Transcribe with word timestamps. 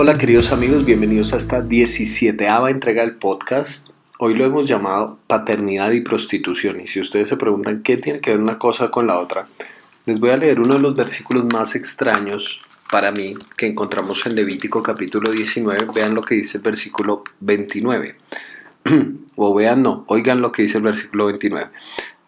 Hola 0.00 0.16
queridos 0.16 0.52
amigos, 0.52 0.84
bienvenidos 0.84 1.32
a 1.32 1.38
esta 1.38 1.60
17 1.60 2.46
entrega 2.68 3.02
del 3.02 3.16
podcast. 3.16 3.88
Hoy 4.20 4.34
lo 4.34 4.44
hemos 4.44 4.70
llamado 4.70 5.18
paternidad 5.26 5.90
y 5.90 6.02
prostitución 6.02 6.80
y 6.80 6.86
si 6.86 7.00
ustedes 7.00 7.26
se 7.26 7.36
preguntan 7.36 7.82
qué 7.82 7.96
tiene 7.96 8.20
que 8.20 8.30
ver 8.30 8.38
una 8.38 8.60
cosa 8.60 8.92
con 8.92 9.08
la 9.08 9.18
otra, 9.18 9.48
les 10.06 10.20
voy 10.20 10.30
a 10.30 10.36
leer 10.36 10.60
uno 10.60 10.74
de 10.74 10.80
los 10.80 10.94
versículos 10.94 11.46
más 11.52 11.74
extraños 11.74 12.60
para 12.92 13.10
mí 13.10 13.34
que 13.56 13.66
encontramos 13.66 14.24
en 14.24 14.36
Levítico 14.36 14.84
capítulo 14.84 15.32
19. 15.32 15.88
Vean 15.92 16.14
lo 16.14 16.22
que 16.22 16.36
dice 16.36 16.58
el 16.58 16.62
versículo 16.62 17.24
29. 17.40 18.14
o 19.36 19.52
vean, 19.52 19.80
no, 19.80 20.04
oigan 20.06 20.40
lo 20.40 20.52
que 20.52 20.62
dice 20.62 20.78
el 20.78 20.84
versículo 20.84 21.26
29. 21.26 21.70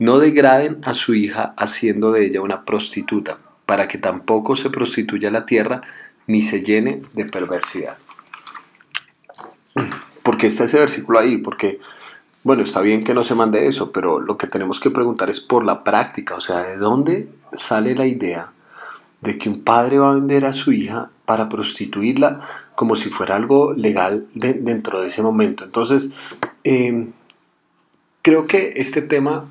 No 0.00 0.18
degraden 0.18 0.78
a 0.82 0.92
su 0.92 1.14
hija 1.14 1.54
haciendo 1.56 2.10
de 2.10 2.26
ella 2.26 2.40
una 2.40 2.64
prostituta, 2.64 3.38
para 3.64 3.86
que 3.86 3.98
tampoco 3.98 4.56
se 4.56 4.70
prostituya 4.70 5.30
la 5.30 5.46
tierra 5.46 5.82
ni 6.30 6.42
se 6.42 6.62
llene 6.62 7.02
de 7.12 7.24
perversidad. 7.24 7.98
¿Por 10.22 10.36
qué 10.36 10.46
está 10.46 10.64
ese 10.64 10.78
versículo 10.78 11.18
ahí? 11.18 11.38
Porque, 11.38 11.80
bueno, 12.44 12.62
está 12.62 12.80
bien 12.80 13.02
que 13.02 13.14
no 13.14 13.24
se 13.24 13.34
mande 13.34 13.66
eso, 13.66 13.90
pero 13.90 14.20
lo 14.20 14.36
que 14.36 14.46
tenemos 14.46 14.78
que 14.78 14.90
preguntar 14.90 15.28
es 15.28 15.40
por 15.40 15.64
la 15.64 15.82
práctica, 15.82 16.36
o 16.36 16.40
sea, 16.40 16.62
¿de 16.62 16.76
dónde 16.76 17.28
sale 17.52 17.96
la 17.96 18.06
idea 18.06 18.52
de 19.20 19.38
que 19.38 19.48
un 19.48 19.64
padre 19.64 19.98
va 19.98 20.12
a 20.12 20.14
vender 20.14 20.44
a 20.44 20.52
su 20.52 20.72
hija 20.72 21.10
para 21.24 21.48
prostituirla 21.48 22.40
como 22.76 22.94
si 22.94 23.10
fuera 23.10 23.34
algo 23.34 23.72
legal 23.72 24.28
dentro 24.34 25.00
de 25.00 25.08
ese 25.08 25.22
momento? 25.22 25.64
Entonces, 25.64 26.12
em, 26.62 27.12
creo 28.22 28.46
que 28.46 28.74
este 28.76 29.02
tema 29.02 29.46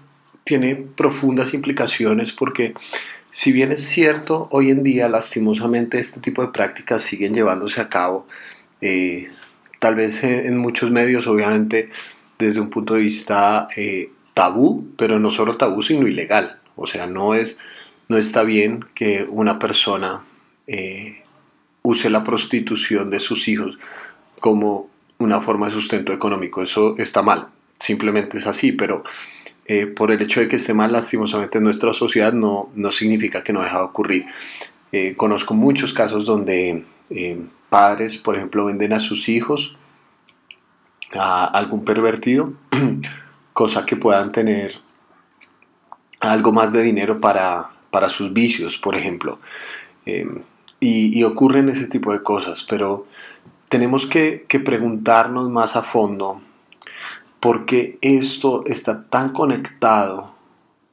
tiene 0.46 0.76
profundas 0.76 1.54
implicaciones 1.54 2.32
porque 2.32 2.74
si 3.32 3.52
bien 3.52 3.72
es 3.72 3.88
cierto, 3.88 4.48
hoy 4.52 4.72
en 4.72 4.84
día 4.84 5.08
lastimosamente 5.08 6.00
este 6.00 6.20
tipo 6.20 6.42
de 6.42 6.50
prácticas 6.50 7.02
siguen 7.02 7.34
llevándose 7.34 7.80
a 7.82 7.90
cabo, 7.90 8.28
eh, 8.82 9.30
tal 9.80 9.96
vez 9.96 10.24
en, 10.24 10.58
muchos 10.58 10.92
medios, 10.92 11.28
obviamente 11.28 11.90
desde 12.38 12.60
un 12.60 12.70
punto 12.70 12.96
de 12.96 13.02
vista 13.02 13.68
eh, 13.76 14.12
tabú, 14.34 14.90
pero 14.98 15.20
no 15.20 15.32
solo 15.32 15.58
tabú, 15.58 15.84
sino 15.84 16.08
ilegal. 16.08 16.60
O 16.76 16.88
sea, 16.88 17.08
no, 17.08 17.34
es, 17.34 17.58
no 18.08 18.18
está 18.18 18.44
bien 18.44 18.86
que 18.94 19.26
una 19.30 19.60
persona 19.60 20.22
eh, 20.68 21.24
use 21.82 22.10
la 22.10 22.24
prostitución 22.24 23.10
de 23.10 23.20
sus 23.20 23.48
hijos 23.48 23.78
como 24.40 24.90
una 25.18 25.42
forma 25.42 25.68
de 25.68 25.74
sustento 25.74 26.14
económico. 26.14 26.64
Eso 26.64 26.96
está 26.98 27.22
mal, 27.22 27.48
simplemente 27.78 28.38
es 28.38 28.48
así, 28.48 28.72
pero 28.72 29.04
eh, 29.72 29.86
por 29.86 30.10
el 30.10 30.20
hecho 30.20 30.40
de 30.40 30.48
que 30.48 30.56
esté 30.56 30.74
mal 30.74 30.92
lastimosamente 30.92 31.60
en 31.60 31.64
nuestra 31.64 31.94
sociedad 31.94 32.34
no, 32.34 32.72
no 32.74 32.92
significa 32.92 33.44
que 33.44 33.54
no 33.54 33.62
deja 33.62 33.78
de 33.78 33.84
ocurrir. 33.84 34.26
Eh, 34.92 35.14
conozco 35.16 35.54
muchos 35.54 35.94
casos 35.94 36.26
donde 36.26 36.86
eh, 37.12 37.40
padres, 37.70 38.18
por 38.18 38.36
ejemplo, 38.36 38.66
venden 38.66 38.94
a 38.94 39.00
sus 39.00 39.30
hijos 39.30 39.76
a 41.14 41.46
algún 41.46 41.86
pervertido, 41.86 42.54
cosa 43.54 43.86
que 43.86 43.96
puedan 43.96 44.32
tener 44.32 44.80
algo 46.20 46.52
más 46.52 46.74
de 46.74 46.82
dinero 46.82 47.22
para, 47.22 47.70
para 47.92 48.10
sus 48.10 48.34
vicios, 48.34 48.76
por 48.76 48.96
ejemplo. 48.96 49.38
Y, 50.04 51.20
y, 51.20 51.24
ocurren 51.24 51.70
ese 51.70 51.86
tipo 51.86 52.12
de 52.12 52.24
cosas, 52.24 52.66
pero 52.68 53.06
tenemos 53.68 54.08
que, 54.08 54.46
que 54.48 54.60
preguntarnos 54.60 55.48
más 55.48 55.76
a 55.76 55.84
fondo 55.84 56.42
porque 57.40 57.98
esto 58.02 58.64
está 58.66 59.04
tan 59.04 59.30
conectado, 59.30 60.32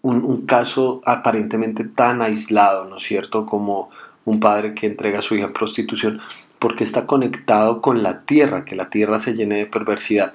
un, 0.02 0.46
caso 0.46 1.02
aparentemente 1.04 1.84
tan 1.84 2.22
aislado, 2.22 2.84
¿no 2.84 2.98
es 2.98 3.02
cierto?, 3.02 3.44
como 3.44 3.90
un 4.24 4.38
padre 4.38 4.74
que 4.74 4.86
entrega 4.86 5.18
a 5.18 5.22
su 5.22 5.34
hija 5.34 5.46
en 5.46 5.52
prostitución, 5.52 6.20
porque 6.58 6.84
está 6.84 7.06
conectado 7.06 7.80
con 7.80 8.02
la 8.02 8.22
tierra, 8.22 8.64
que 8.64 8.76
la 8.76 8.88
tierra 8.88 9.18
se 9.18 9.34
llene 9.34 9.56
de 9.56 9.66
perversidad. 9.66 10.34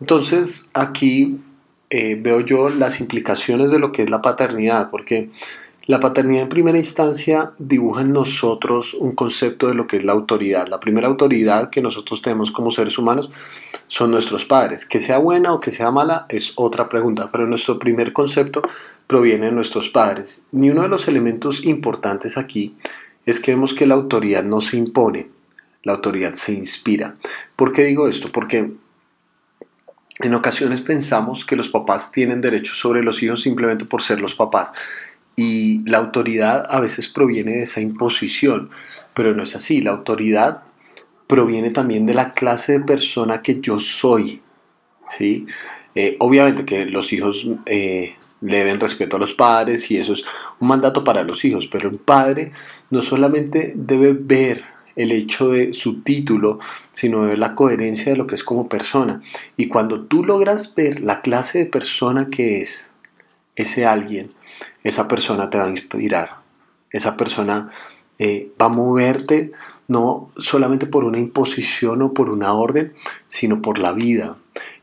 Entonces 0.00 0.70
aquí 0.74 1.40
eh, 1.90 2.16
veo 2.20 2.40
yo 2.40 2.68
las 2.68 3.00
implicaciones 3.00 3.70
de 3.70 3.78
lo 3.78 3.92
que 3.92 4.02
es 4.02 4.10
la 4.10 4.22
paternidad, 4.22 4.90
porque 4.90 5.30
la 5.86 5.98
paternidad 5.98 6.44
en 6.44 6.48
primera 6.48 6.78
instancia 6.78 7.52
dibuja 7.58 8.02
en 8.02 8.12
nosotros 8.12 8.94
un 8.94 9.12
concepto 9.12 9.66
de 9.66 9.74
lo 9.74 9.88
que 9.88 9.96
es 9.96 10.04
la 10.04 10.12
autoridad. 10.12 10.68
La 10.68 10.78
primera 10.78 11.08
autoridad 11.08 11.70
que 11.70 11.82
nosotros 11.82 12.22
tenemos 12.22 12.52
como 12.52 12.70
seres 12.70 12.98
humanos 12.98 13.32
son 13.88 14.12
nuestros 14.12 14.44
padres. 14.44 14.86
Que 14.86 15.00
sea 15.00 15.18
buena 15.18 15.52
o 15.52 15.58
que 15.58 15.72
sea 15.72 15.90
mala 15.90 16.26
es 16.28 16.52
otra 16.54 16.88
pregunta, 16.88 17.30
pero 17.32 17.48
nuestro 17.48 17.80
primer 17.80 18.12
concepto 18.12 18.62
proviene 19.08 19.46
de 19.46 19.52
nuestros 19.52 19.88
padres. 19.88 20.44
Y 20.52 20.70
uno 20.70 20.82
de 20.82 20.88
los 20.88 21.08
elementos 21.08 21.64
importantes 21.64 22.38
aquí 22.38 22.76
es 23.26 23.40
que 23.40 23.50
vemos 23.50 23.74
que 23.74 23.86
la 23.86 23.94
autoridad 23.94 24.44
no 24.44 24.60
se 24.60 24.76
impone, 24.76 25.30
la 25.82 25.94
autoridad 25.94 26.34
se 26.34 26.52
inspira. 26.52 27.16
¿Por 27.56 27.72
qué 27.72 27.84
digo 27.86 28.08
esto? 28.08 28.30
Porque 28.30 28.70
en 30.20 30.34
ocasiones 30.34 30.80
pensamos 30.80 31.44
que 31.44 31.56
los 31.56 31.68
papás 31.68 32.12
tienen 32.12 32.40
derechos 32.40 32.78
sobre 32.78 33.02
los 33.02 33.20
hijos 33.20 33.42
simplemente 33.42 33.84
por 33.84 34.00
ser 34.00 34.20
los 34.20 34.36
papás 34.36 34.70
y 35.36 35.88
la 35.88 35.98
autoridad 35.98 36.66
a 36.68 36.80
veces 36.80 37.08
proviene 37.08 37.52
de 37.52 37.62
esa 37.62 37.80
imposición, 37.80 38.70
pero 39.14 39.34
no 39.34 39.42
es 39.42 39.56
así. 39.56 39.80
La 39.80 39.92
autoridad 39.92 40.62
proviene 41.26 41.70
también 41.70 42.06
de 42.06 42.14
la 42.14 42.34
clase 42.34 42.72
de 42.72 42.80
persona 42.84 43.40
que 43.40 43.60
yo 43.60 43.78
soy. 43.78 44.42
¿sí? 45.08 45.46
Eh, 45.94 46.16
obviamente 46.20 46.64
que 46.64 46.84
los 46.86 47.12
hijos 47.12 47.48
eh, 47.66 48.16
le 48.40 48.58
deben 48.58 48.80
respeto 48.80 49.16
a 49.16 49.20
los 49.20 49.32
padres 49.32 49.90
y 49.90 49.96
eso 49.96 50.12
es 50.12 50.24
un 50.60 50.68
mandato 50.68 51.04
para 51.04 51.22
los 51.22 51.44
hijos, 51.44 51.66
pero 51.66 51.88
un 51.88 51.98
padre 51.98 52.52
no 52.90 53.00
solamente 53.02 53.72
debe 53.74 54.12
ver 54.12 54.64
el 54.94 55.10
hecho 55.10 55.48
de 55.48 55.72
su 55.72 56.02
título, 56.02 56.58
sino 56.92 57.22
ver 57.22 57.38
la 57.38 57.54
coherencia 57.54 58.12
de 58.12 58.18
lo 58.18 58.26
que 58.26 58.34
es 58.34 58.44
como 58.44 58.68
persona. 58.68 59.22
Y 59.56 59.68
cuando 59.68 60.02
tú 60.02 60.24
logras 60.24 60.74
ver 60.74 61.00
la 61.00 61.22
clase 61.22 61.60
de 61.60 61.66
persona 61.66 62.28
que 62.30 62.60
es 62.60 62.90
ese 63.56 63.86
alguien, 63.86 64.32
esa 64.84 65.08
persona 65.08 65.50
te 65.50 65.58
va 65.58 65.64
a 65.64 65.70
inspirar, 65.70 66.36
esa 66.90 67.16
persona 67.16 67.70
eh, 68.18 68.52
va 68.60 68.66
a 68.66 68.70
moverte 68.70 69.52
no 69.88 70.30
solamente 70.36 70.86
por 70.86 71.04
una 71.04 71.18
imposición 71.18 72.02
o 72.02 72.12
por 72.14 72.30
una 72.30 72.52
orden, 72.54 72.92
sino 73.28 73.60
por 73.60 73.78
la 73.78 73.92
vida. 73.92 74.36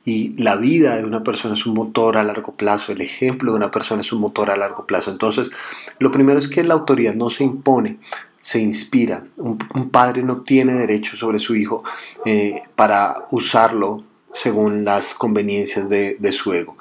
Y 0.05 0.35
la 0.41 0.55
vida 0.55 0.95
de 0.95 1.05
una 1.05 1.23
persona 1.23 1.53
es 1.53 1.65
un 1.65 1.73
motor 1.73 2.17
a 2.17 2.23
largo 2.23 2.53
plazo, 2.53 2.91
el 2.91 3.01
ejemplo 3.01 3.51
de 3.51 3.57
una 3.57 3.71
persona 3.71 4.01
es 4.01 4.11
un 4.11 4.21
motor 4.21 4.49
a 4.49 4.57
largo 4.57 4.85
plazo. 4.85 5.11
Entonces, 5.11 5.51
lo 5.99 6.11
primero 6.11 6.39
es 6.39 6.47
que 6.47 6.63
la 6.63 6.73
autoridad 6.73 7.13
no 7.13 7.29
se 7.29 7.43
impone, 7.43 7.97
se 8.41 8.59
inspira. 8.59 9.23
Un, 9.37 9.57
padre 9.89 10.23
no 10.23 10.41
tiene 10.41 10.73
derecho 10.73 11.17
sobre 11.17 11.39
su 11.39 11.55
hijo 11.55 11.83
eh, 12.25 12.63
para 12.75 13.27
usarlo 13.31 14.03
según 14.31 14.85
las 14.85 15.13
conveniencias 15.13 15.89
de, 15.89 16.17
de 16.19 16.31
su 16.31 16.53
ego. 16.53 16.77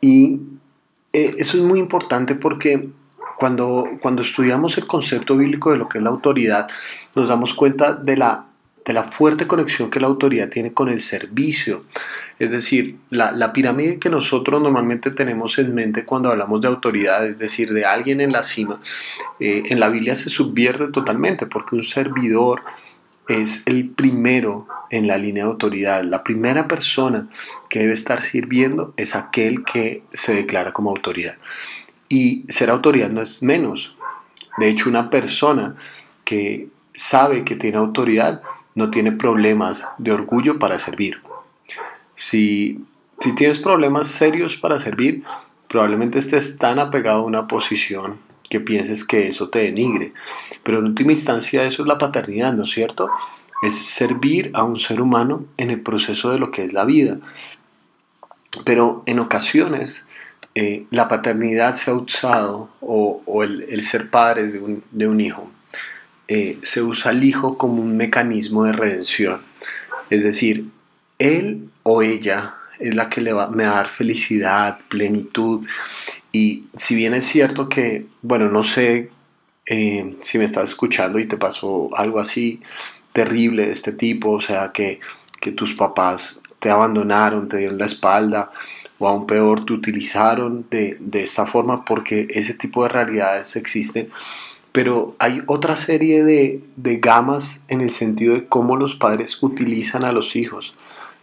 Y 0.00 0.40
eh, 1.14 1.36
eso 1.38 1.56
es 1.56 1.62
muy 1.62 1.78
importante 1.78 2.34
porque 2.34 2.88
cuando, 3.36 3.88
cuando 4.00 4.22
estudiamos 4.22 4.76
el 4.78 4.86
concepto 4.88 5.36
bíblico 5.36 5.70
de 5.70 5.78
lo 5.78 5.88
que 5.88 5.98
es 5.98 6.04
la 6.04 6.10
autoridad, 6.10 6.68
nos 7.14 7.28
damos 7.28 7.54
cuenta 7.54 7.94
de 7.94 8.16
la, 8.16 8.46
de 8.84 8.92
la 8.92 9.04
fuerte 9.04 9.46
conexión 9.46 9.90
que 9.90 10.00
la 10.00 10.08
autoridad 10.08 10.48
tiene 10.48 10.72
con 10.72 10.88
el 10.88 10.98
servicio. 10.98 11.84
Es 12.40 12.50
decir, 12.50 12.96
la, 13.10 13.52
pirámide 13.52 14.00
que 14.00 14.10
nosotros 14.10 14.60
normalmente 14.60 15.12
tenemos 15.12 15.56
en 15.58 15.72
mente 15.72 16.04
cuando 16.04 16.30
hablamos 16.30 16.60
de 16.60 16.66
autoridad, 16.66 17.24
es 17.24 17.38
decir, 17.38 17.72
de 17.72 17.84
alguien 17.84 18.20
en 18.20 18.32
la 18.32 18.42
cima, 18.42 18.80
eh, 19.38 19.62
en 19.66 19.78
la 19.78 19.88
Biblia 19.88 20.16
se 20.16 20.30
subvierte 20.30 20.88
totalmente 20.88 21.46
porque 21.46 21.76
un 21.76 21.84
servidor 21.84 22.62
es 23.28 23.62
el 23.66 23.88
primero 23.90 24.66
en 24.90 25.06
la 25.06 25.16
línea 25.16 25.44
de 25.44 25.50
autoridad. 25.50 26.02
La 26.04 26.22
primera 26.22 26.68
persona 26.68 27.28
que 27.68 27.80
debe 27.80 27.92
estar 27.92 28.22
sirviendo 28.22 28.94
es 28.96 29.16
aquel 29.16 29.64
que 29.64 30.02
se 30.12 30.34
declara 30.34 30.72
como 30.72 30.90
autoridad. 30.90 31.36
Y 32.08 32.44
ser 32.48 32.70
autoridad 32.70 33.10
no 33.10 33.22
es 33.22 33.42
menos. 33.42 33.94
De 34.58 34.68
hecho, 34.68 34.88
una 34.88 35.10
persona 35.10 35.76
que 36.24 36.68
sabe 36.94 37.44
que 37.44 37.56
tiene 37.56 37.78
autoridad 37.78 38.42
no 38.74 38.90
tiene 38.90 39.12
problemas 39.12 39.86
de 39.98 40.12
orgullo 40.12 40.58
para 40.58 40.78
servir. 40.78 41.20
Si, 42.14 42.84
si 43.18 43.34
tienes 43.34 43.58
problemas 43.58 44.08
serios 44.08 44.56
para 44.56 44.78
servir, 44.78 45.22
probablemente 45.68 46.18
estés 46.18 46.56
tan 46.56 46.78
apegado 46.78 47.20
a 47.20 47.24
una 47.24 47.48
posición 47.48 48.18
que 48.48 48.60
pienses 48.60 49.04
que 49.04 49.28
eso 49.28 49.48
te 49.48 49.60
denigre. 49.60 50.12
Pero 50.62 50.78
en 50.78 50.86
última 50.86 51.12
instancia 51.12 51.64
eso 51.64 51.82
es 51.82 51.88
la 51.88 51.98
paternidad, 51.98 52.52
¿no 52.52 52.64
es 52.64 52.70
cierto? 52.70 53.10
Es 53.62 53.74
servir 53.74 54.50
a 54.54 54.64
un 54.64 54.78
ser 54.78 55.00
humano 55.00 55.44
en 55.56 55.70
el 55.70 55.80
proceso 55.80 56.30
de 56.30 56.38
lo 56.38 56.50
que 56.50 56.64
es 56.64 56.72
la 56.72 56.84
vida. 56.84 57.18
Pero 58.64 59.02
en 59.06 59.18
ocasiones 59.18 60.04
eh, 60.54 60.86
la 60.90 61.08
paternidad 61.08 61.74
se 61.74 61.90
ha 61.90 61.94
usado, 61.94 62.70
o, 62.80 63.42
el, 63.42 63.82
ser 63.82 64.10
padre 64.10 64.52
de 64.52 65.08
un, 65.08 65.20
hijo, 65.20 65.50
eh, 66.28 66.58
se 66.62 66.80
usa 66.80 67.10
al 67.10 67.24
hijo 67.24 67.58
como 67.58 67.82
un 67.82 67.96
mecanismo 67.96 68.64
de 68.64 68.72
redención. 68.72 69.40
Es 70.10 70.22
decir, 70.22 70.66
él 71.18 71.70
o 71.82 72.02
ella 72.02 72.54
es 72.78 72.94
la 72.94 73.08
que 73.08 73.20
le 73.20 73.32
me 73.32 73.64
va 73.64 73.72
a 73.72 73.74
dar 73.76 73.88
felicidad, 73.88 74.78
plenitud. 74.88 75.66
Y 76.34 76.66
si 76.76 76.96
bien 76.96 77.14
es 77.14 77.26
cierto 77.26 77.68
que, 77.68 78.06
bueno, 78.20 78.48
no 78.50 78.64
sé 78.64 79.08
eh, 79.66 80.16
si 80.20 80.36
me 80.36 80.42
estás 80.42 80.70
escuchando 80.70 81.20
y 81.20 81.28
te 81.28 81.36
pasó 81.36 81.90
algo 81.94 82.18
así, 82.18 82.60
terrible 83.12 83.66
de 83.66 83.70
este 83.70 83.92
tipo, 83.92 84.32
o 84.32 84.40
sea, 84.40 84.72
que, 84.72 84.98
que 85.40 85.52
tus 85.52 85.74
papás 85.74 86.40
te 86.58 86.70
abandonaron, 86.70 87.48
te 87.48 87.58
dieron 87.58 87.78
la 87.78 87.86
espalda, 87.86 88.50
o 88.98 89.06
aún 89.06 89.28
peor, 89.28 89.64
te 89.64 89.74
utilizaron 89.74 90.66
de, 90.70 90.96
de 90.98 91.22
esta 91.22 91.46
forma 91.46 91.84
porque 91.84 92.26
ese 92.30 92.54
tipo 92.54 92.82
de 92.82 92.88
realidades 92.88 93.54
existen. 93.54 94.10
Pero 94.72 95.14
hay 95.20 95.40
otra 95.46 95.76
serie 95.76 96.24
de, 96.24 96.64
de 96.74 96.96
gamas 96.96 97.60
en 97.68 97.80
el 97.80 97.90
sentido 97.90 98.34
de 98.34 98.46
cómo 98.46 98.76
los 98.76 98.96
padres 98.96 99.40
utilizan 99.40 100.04
a 100.04 100.10
los 100.10 100.34
hijos. 100.34 100.74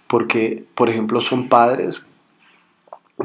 Porque, 0.07 0.63
por 0.73 0.89
ejemplo, 0.89 1.19
son 1.19 1.49
padres 1.49 2.05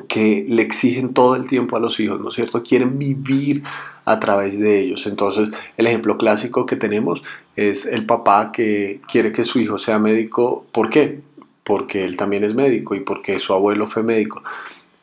que 0.09 0.45
le 0.49 0.63
exigen 0.63 1.15
todo 1.15 1.37
el 1.37 1.47
tiempo 1.47 1.77
a 1.77 1.81
los 1.81 1.99
hijos, 2.01 2.21
¿no 2.21 2.29
es 2.29 2.35
cierto? 2.35 2.63
Quieren 2.63 2.99
vivir 2.99 3.63
a 4.05 4.21
través 4.21 4.59
de 4.59 4.81
ellos. 4.81 5.07
Entonces, 5.07 5.51
el 5.77 5.87
ejemplo 5.87 6.17
clásico 6.17 6.67
que 6.67 6.77
tenemos 6.77 7.23
es 7.57 7.87
el 7.87 8.07
papá 8.07 8.53
que 8.53 9.01
quiere 9.11 9.33
que 9.33 9.45
su 9.45 9.59
hijo 9.59 9.79
sea 9.79 9.99
médico. 9.99 10.65
¿Por 10.73 10.91
qué? 10.91 11.21
Porque 11.65 12.05
él 12.05 12.17
también 12.17 12.45
es 12.45 12.55
médico 12.55 12.95
y 12.95 13.01
porque 13.01 13.39
su 13.39 13.53
abuelo 13.53 13.87
fue 13.87 14.03
médico. 14.03 14.43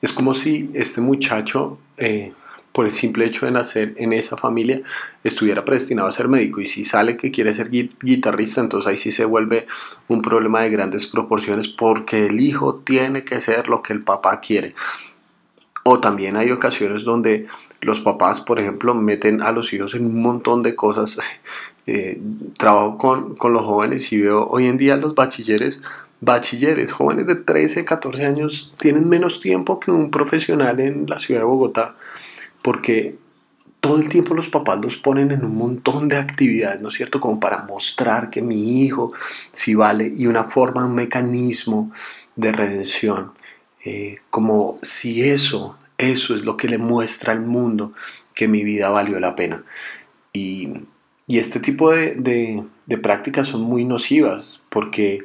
Es 0.02 0.14
como 0.14 0.34
si 0.34 0.70
este 0.74 1.02
muchacho 1.02 1.78
eh, 1.98 2.34
por 2.74 2.86
el 2.86 2.92
simple 2.92 3.26
hecho 3.26 3.46
de 3.46 3.52
nacer 3.52 3.94
en 3.98 4.14
esa 4.14 4.36
familia, 4.36 4.82
estuviera 5.24 5.64
predestinado 5.64 6.10
a 6.10 6.12
ser 6.12 6.28
médico. 6.28 6.60
Y 6.60 6.68
si 6.68 6.84
sale 6.84 7.16
que 7.16 7.32
quiere 7.32 7.54
ser 7.54 7.70
guitarrista, 7.70 8.62
entonces 8.62 8.90
ahí 8.90 8.98
sí 8.98 9.12
se 9.12 9.26
vuelve 9.26 9.68
un 10.08 10.22
problema 10.22 10.62
de 10.62 10.72
grandes 10.72 11.06
proporciones 11.08 11.68
porque 11.68 12.26
el 12.26 12.42
hijo 12.42 12.82
tiene 12.84 13.24
que 13.24 13.40
ser 13.40 13.70
lo 13.70 13.84
que 13.84 13.94
el 13.94 14.02
papá 14.02 14.42
quiere. 14.42 14.74
O 15.84 16.00
también 16.00 16.36
hay 16.36 16.50
ocasiones 16.50 17.04
donde 17.04 17.46
los 17.82 18.02
papás, 18.02 18.42
por 18.42 18.60
ejemplo, 18.60 18.96
meten 18.96 19.42
a 19.42 19.52
los 19.52 19.72
hijos 19.72 19.94
en 19.94 20.08
un 20.08 20.22
montón 20.22 20.64
de 20.64 20.76
cosas. 20.76 21.18
Eh, 21.86 22.18
trabajo 22.58 22.98
con, 22.98 23.36
con 23.36 23.52
los 23.52 23.66
jóvenes 23.66 24.14
y 24.14 24.22
veo 24.22 24.48
hoy 24.48 24.68
en 24.68 24.78
día 24.78 24.96
los 24.96 25.16
bachilleres 25.16 25.82
bachilleres, 26.22 26.94
jóvenes 26.94 27.28
de 27.28 27.36
13, 27.36 27.84
14 27.84 28.26
años, 28.26 28.74
tienen 28.78 29.10
menos 29.10 29.42
tiempo 29.42 29.82
que 29.82 29.92
un 29.92 30.10
profesional 30.10 30.80
en 30.80 31.06
la 31.08 31.20
ciudad 31.20 31.42
de 31.42 31.46
Bogotá 31.46 31.96
porque 32.64 33.18
todo 33.84 33.98
el 33.98 34.08
tiempo 34.08 34.34
los 34.34 34.48
papás 34.48 34.80
los 34.82 34.96
ponen 34.96 35.32
en 35.32 35.44
un 35.44 35.58
montón 35.58 36.08
de 36.08 36.18
actividades, 36.18 36.80
¿no 36.80 36.88
es 36.88 36.94
cierto? 36.94 37.20
Como 37.20 37.40
para 37.42 37.64
mostrar 37.64 38.30
que 38.30 38.42
mi 38.42 38.82
hijo 38.82 39.12
sí 39.52 39.76
vale 39.76 40.12
y 40.16 40.26
una 40.26 40.46
forma, 40.46 40.86
un 40.86 40.96
mecanismo 40.96 41.92
de 42.38 42.54
redención. 42.54 43.34
Eh, 43.84 44.20
como 44.30 44.80
si 44.82 45.30
eso, 45.30 45.78
eso 45.98 46.34
es 46.34 46.44
lo 46.44 46.56
que 46.56 46.70
le 46.70 46.78
muestra 46.78 47.34
al 47.34 47.42
mundo 47.42 47.92
que 48.34 48.48
mi 48.48 48.64
vida 48.64 48.90
valió 48.90 49.20
la 49.20 49.36
pena. 49.36 49.64
Y, 50.32 50.72
este 51.28 51.60
tipo 51.60 51.92
de, 51.92 52.64
de 52.86 52.98
prácticas 52.98 53.48
son 53.48 53.62
muy 53.62 53.86
nocivas 53.86 54.62
porque 54.70 55.20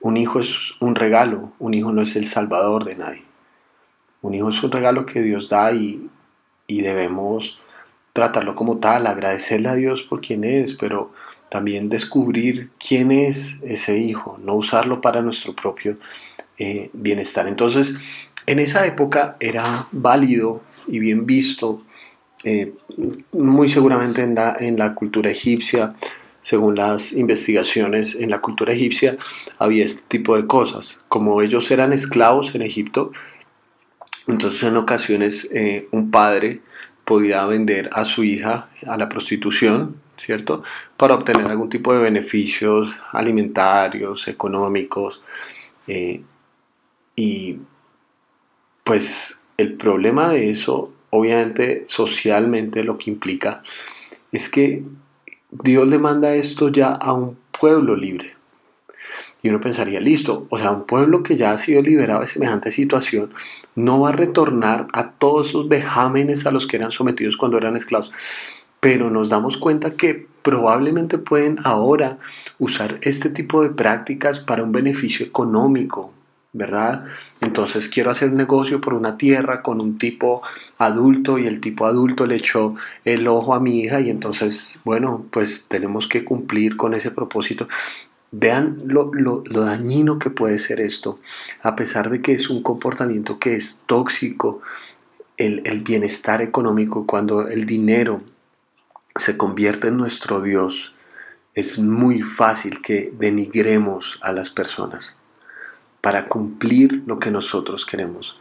un 0.00 0.16
hijo 0.16 0.40
es 0.40 0.74
un 0.80 0.94
regalo, 0.94 1.52
un 1.58 1.74
hijo 1.74 1.92
no 1.92 2.02
es 2.02 2.16
el 2.16 2.26
salvador 2.26 2.84
de 2.84 2.96
nadie. 2.96 3.22
Un 4.22 4.34
hijo 4.34 4.48
es 4.48 4.62
un 4.62 4.72
regalo 4.72 5.04
que 5.04 5.20
Dios 5.20 5.48
da 5.48 5.72
y, 5.72 6.08
y 6.66 6.82
debemos 6.82 7.58
tratarlo 8.12 8.54
como 8.54 8.78
tal, 8.78 9.06
agradecerle 9.06 9.68
a 9.68 9.74
Dios 9.74 10.02
por 10.02 10.20
quien 10.20 10.44
es, 10.44 10.74
pero 10.74 11.10
también 11.48 11.88
descubrir 11.88 12.70
quién 12.78 13.10
es 13.12 13.56
ese 13.62 13.98
hijo, 13.98 14.38
no 14.42 14.54
usarlo 14.54 15.00
para 15.00 15.22
nuestro 15.22 15.54
propio 15.54 15.98
eh, 16.58 16.90
bienestar. 16.92 17.46
Entonces, 17.46 17.94
en 18.46 18.58
esa 18.58 18.86
época 18.86 19.36
era 19.40 19.88
válido 19.92 20.62
y 20.86 20.98
bien 20.98 21.26
visto, 21.26 21.82
eh, 22.44 22.72
muy 23.32 23.68
seguramente 23.68 24.22
en 24.22 24.34
la, 24.34 24.56
en 24.58 24.78
la 24.78 24.94
cultura 24.94 25.30
egipcia, 25.30 25.94
según 26.40 26.74
las 26.74 27.12
investigaciones 27.12 28.16
en 28.16 28.30
la 28.30 28.40
cultura 28.40 28.72
egipcia, 28.72 29.16
había 29.58 29.84
este 29.84 30.02
tipo 30.08 30.36
de 30.36 30.46
cosas. 30.46 31.02
Como 31.08 31.40
ellos 31.40 31.70
eran 31.70 31.92
esclavos 31.92 32.54
en 32.54 32.62
Egipto, 32.62 33.12
entonces 34.28 34.62
en 34.64 34.76
ocasiones 34.76 35.48
eh, 35.52 35.88
un 35.90 36.10
padre 36.10 36.60
podía 37.04 37.44
vender 37.46 37.90
a 37.92 38.04
su 38.04 38.24
hija 38.24 38.68
a 38.86 38.96
la 38.96 39.08
prostitución, 39.08 39.96
¿cierto? 40.16 40.62
Para 40.96 41.14
obtener 41.14 41.46
algún 41.46 41.68
tipo 41.68 41.92
de 41.92 42.00
beneficios 42.00 42.94
alimentarios, 43.12 44.28
económicos. 44.28 45.22
Eh, 45.86 46.22
y 47.16 47.58
pues 48.84 49.44
el 49.56 49.74
problema 49.74 50.30
de 50.30 50.50
eso, 50.50 50.92
obviamente 51.10 51.84
socialmente 51.86 52.84
lo 52.84 52.96
que 52.96 53.10
implica, 53.10 53.62
es 54.30 54.48
que 54.48 54.84
Dios 55.50 55.86
le 55.86 55.98
manda 55.98 56.34
esto 56.34 56.68
ya 56.68 56.92
a 56.92 57.12
un 57.12 57.36
pueblo 57.58 57.94
libre. 57.94 58.34
Y 59.42 59.48
uno 59.48 59.60
pensaría, 59.60 60.00
listo, 60.00 60.46
o 60.50 60.58
sea, 60.58 60.70
un 60.70 60.84
pueblo 60.84 61.22
que 61.22 61.36
ya 61.36 61.50
ha 61.50 61.58
sido 61.58 61.82
liberado 61.82 62.20
de 62.20 62.28
semejante 62.28 62.70
situación 62.70 63.32
no 63.74 64.00
va 64.00 64.10
a 64.10 64.12
retornar 64.12 64.86
a 64.92 65.10
todos 65.10 65.48
esos 65.48 65.68
vejámenes 65.68 66.46
a 66.46 66.52
los 66.52 66.66
que 66.66 66.76
eran 66.76 66.92
sometidos 66.92 67.36
cuando 67.36 67.58
eran 67.58 67.76
esclavos. 67.76 68.12
Pero 68.78 69.10
nos 69.10 69.28
damos 69.28 69.56
cuenta 69.56 69.92
que 69.92 70.26
probablemente 70.42 71.18
pueden 71.18 71.58
ahora 71.64 72.18
usar 72.58 72.98
este 73.02 73.30
tipo 73.30 73.62
de 73.62 73.70
prácticas 73.70 74.40
para 74.40 74.62
un 74.62 74.72
beneficio 74.72 75.24
económico, 75.26 76.12
¿verdad? 76.52 77.04
Entonces 77.40 77.88
quiero 77.88 78.10
hacer 78.10 78.28
un 78.28 78.36
negocio 78.36 78.80
por 78.80 78.94
una 78.94 79.16
tierra 79.16 79.62
con 79.62 79.80
un 79.80 79.98
tipo 79.98 80.42
adulto 80.78 81.38
y 81.38 81.46
el 81.46 81.60
tipo 81.60 81.86
adulto 81.86 82.26
le 82.26 82.36
echó 82.36 82.74
el 83.04 83.26
ojo 83.26 83.54
a 83.54 83.60
mi 83.60 83.80
hija 83.80 84.00
y 84.00 84.10
entonces, 84.10 84.78
bueno, 84.84 85.24
pues 85.30 85.66
tenemos 85.68 86.06
que 86.06 86.24
cumplir 86.24 86.76
con 86.76 86.94
ese 86.94 87.10
propósito. 87.10 87.66
Vean 88.32 88.82
lo, 88.86 89.10
dañino 89.42 90.18
que 90.18 90.30
puede 90.30 90.58
ser 90.58 90.80
esto, 90.80 91.20
a 91.62 91.76
pesar 91.76 92.10
de 92.10 92.20
que 92.20 92.32
es 92.32 92.48
un 92.48 92.62
comportamiento 92.62 93.38
que 93.38 93.54
es 93.54 93.82
tóxico, 93.86 94.62
el, 95.36 95.62
el 95.64 95.82
bienestar 95.82 96.40
económico, 96.40 97.06
cuando 97.06 97.46
el 97.46 97.66
dinero 97.66 98.22
se 99.16 99.36
convierte 99.36 99.88
en 99.88 99.98
nuestro 99.98 100.40
Dios, 100.40 100.94
es 101.54 101.78
muy 101.78 102.22
fácil 102.22 102.80
que 102.80 103.12
denigremos 103.18 104.18
a 104.22 104.32
las 104.32 104.48
personas 104.48 105.16
para 106.00 106.24
cumplir 106.24 107.02
lo 107.06 107.18
que 107.18 107.30
nosotros 107.30 107.86
queremos. 107.86 108.38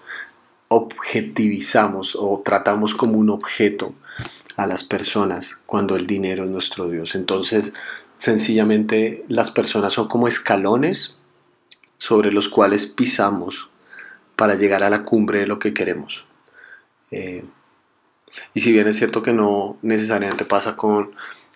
Objetivizamos 0.69 2.17
o 2.19 2.41
tratamos 2.43 2.95
como 2.95 3.17
un 3.17 3.29
objeto 3.29 3.93
a 4.55 4.65
las 4.65 4.83
personas 4.83 5.57
cuando 5.65 5.95
el 5.95 6.07
dinero 6.07 6.45
es 6.45 6.49
nuestro 6.49 6.89
Dios. 6.89 7.15
Entonces, 7.15 7.73
Sencillamente 8.21 9.25
las 9.29 9.49
personas 9.49 9.93
son 9.93 10.07
como 10.07 10.27
escalones 10.27 11.17
sobre 11.97 12.31
los 12.31 12.49
cuales 12.49 12.85
pisamos 12.85 13.67
para 14.35 14.53
llegar 14.53 14.83
a 14.83 14.91
la 14.91 15.01
cumbre 15.01 15.39
de 15.39 15.47
lo 15.47 15.57
que 15.57 15.73
queremos. 15.73 16.23
Eh, 17.09 17.43
y 18.53 18.59
si 18.59 18.73
bien 18.73 18.87
es 18.87 18.97
cierto 18.97 19.23
que 19.23 19.33
no 19.33 19.77
necesariamente 19.81 20.45
pasa 20.45 20.75
con 20.75 21.13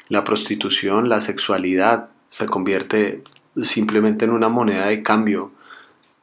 la 0.09 0.23
prostitución, 0.23 1.07
la 1.07 1.21
sexualidad 1.21 2.09
se 2.29 2.47
convierte 2.47 3.21
simplemente 3.61 4.25
en 4.25 4.31
una 4.31 4.49
moneda 4.49 4.87
de 4.87 5.03
cambio 5.03 5.51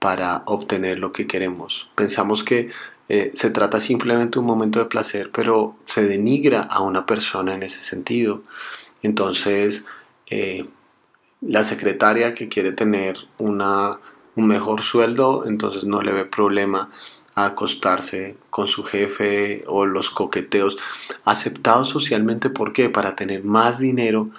para 0.00 0.42
obtener 0.46 0.98
lo 0.98 1.12
que 1.12 1.28
queremos. 1.28 1.88
Pensamos 1.94 2.42
que 2.42 2.72
eh, 3.08 3.30
se 3.36 3.50
trata 3.50 3.78
simplemente 3.78 4.40
un 4.40 4.46
momento 4.46 4.80
de 4.80 4.86
placer, 4.86 5.30
pero 5.32 5.76
se 5.84 6.04
denigra 6.04 6.62
a 6.62 6.80
una 6.80 7.06
persona 7.06 7.54
en 7.54 7.62
ese 7.62 7.80
sentido. 7.80 8.42
Entonces, 9.04 9.84
eh, 10.34 10.64
la 11.42 11.62
secretaria 11.62 12.32
que 12.32 12.48
quiere 12.48 12.72
tener 12.72 13.18
una, 13.36 13.98
un 14.34 14.46
mejor 14.46 14.80
sueldo, 14.80 15.44
entonces 15.44 15.84
no 15.84 16.00
le 16.00 16.10
ve 16.10 16.24
problema 16.24 16.88
a 17.34 17.44
acostarse 17.44 18.38
con 18.48 18.66
su 18.66 18.82
jefe 18.82 19.62
o 19.66 19.84
los 19.84 20.08
coqueteos 20.08 20.78
aceptados 21.26 21.90
socialmente. 21.90 22.48
¿Por 22.48 22.72
qué? 22.72 22.88
Para 22.88 23.14
tener 23.14 23.44
más 23.44 23.78
dinero, 23.78 24.30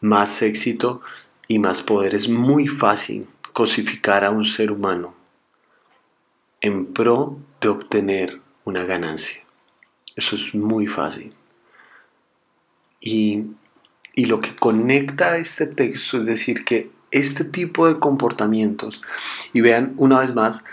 más 0.00 0.40
éxito 0.40 1.02
y 1.48 1.58
más 1.58 1.82
poder. 1.82 2.14
Es 2.14 2.30
muy 2.30 2.66
fácil 2.66 3.26
cosificar 3.52 4.24
a 4.24 4.30
un 4.30 4.46
ser 4.46 4.72
humano 4.72 5.12
en 6.62 6.94
pro 6.94 7.36
de 7.60 7.68
obtener 7.68 8.40
una 8.64 8.84
ganancia. 8.84 9.42
Eso 10.16 10.34
es 10.34 10.54
muy 10.54 10.86
fácil. 10.86 11.34
Y 13.02 13.44
y 14.14 14.26
lo 14.26 14.40
que 14.40 14.54
conecta 14.54 15.36
este 15.36 15.66
texto 15.66 16.18
es 16.18 16.26
decir 16.26 16.64
que 16.64 16.90
este 17.10 17.44
tipo 17.44 17.86
de 17.86 18.00
comportamientos, 18.00 19.02
y 19.52 19.60
vean 19.60 19.92
una 19.96 20.20
vez 20.20 20.34
más 20.34 20.64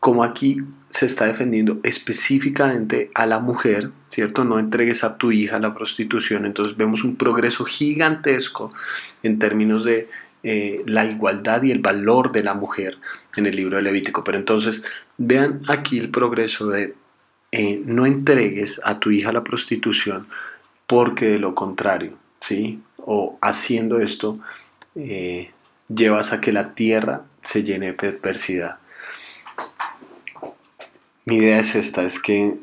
cómo 0.00 0.24
aquí 0.24 0.62
se 0.90 1.06
está 1.06 1.26
defendiendo 1.26 1.80
específicamente 1.82 3.10
a 3.14 3.26
la 3.26 3.40
mujer, 3.40 3.90
¿cierto? 4.08 4.44
No 4.44 4.58
entregues 4.58 5.04
a 5.04 5.18
tu 5.18 5.32
hija 5.32 5.58
la 5.58 5.74
prostitución. 5.74 6.46
Entonces 6.46 6.76
vemos 6.76 7.04
un 7.04 7.16
progreso 7.16 7.64
gigantesco 7.64 8.72
en 9.22 9.38
términos 9.38 9.84
de 9.84 10.08
eh, 10.42 10.82
la 10.86 11.04
igualdad 11.04 11.62
y 11.62 11.72
el 11.72 11.80
valor 11.80 12.32
de 12.32 12.42
la 12.42 12.54
mujer 12.54 12.96
en 13.36 13.46
el 13.46 13.56
libro 13.56 13.76
de 13.76 13.82
Levítico. 13.82 14.24
Pero 14.24 14.38
entonces 14.38 14.84
vean 15.18 15.60
aquí 15.68 15.98
el 15.98 16.10
progreso 16.10 16.68
de 16.68 16.94
eh, 17.52 17.82
no 17.84 18.06
entregues 18.06 18.80
a 18.84 18.98
tu 18.98 19.10
hija 19.10 19.32
la 19.32 19.44
prostitución 19.44 20.26
porque 20.86 21.26
de 21.26 21.38
lo 21.38 21.54
contrario, 21.54 22.14
¿sí? 22.40 22.80
O 22.98 23.38
haciendo 23.40 23.98
esto, 24.00 24.38
eh, 24.94 25.50
llevas 25.88 26.32
a 26.32 26.40
que 26.40 26.52
la 26.52 26.74
tierra 26.74 27.22
se 27.42 27.62
llene 27.62 27.86
de 27.86 27.92
perversidad. 27.92 28.78
Mi 31.24 31.36
idea 31.36 31.60
es 31.60 31.74
esta, 31.74 32.04
es 32.04 32.18
que 32.18 32.56